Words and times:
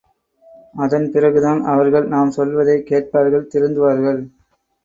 அதன் 0.75 1.11
பிறகுதான் 1.11 1.63
அவர்கள் 1.63 2.07
நாம் 2.07 2.31
சொல்வதைக் 2.31 2.85
கேட்பார்கள் 2.85 3.49
திருந்துவார்கள். 3.53 4.21